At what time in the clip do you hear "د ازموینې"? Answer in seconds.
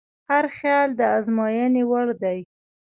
0.99-1.83